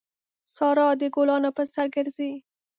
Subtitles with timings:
[0.55, 2.31] سارا د ګلانو پر سر ګرځي.